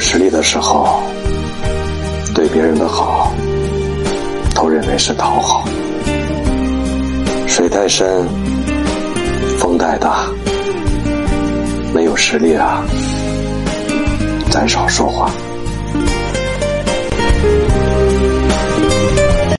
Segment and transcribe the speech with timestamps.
[0.00, 1.02] 实力的时候
[2.34, 3.32] 对别人的好
[4.54, 5.64] 都认为是讨好，
[7.46, 8.26] 水太深，
[9.58, 10.26] 风太大。
[11.94, 12.82] 没有实力啊。
[14.50, 15.30] 咱少说话。